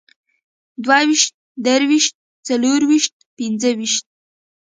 دوهويشت، 0.83 1.33
دريويشت، 1.65 2.13
څلرويشت، 2.47 3.13
پينځهويشت 3.37 4.05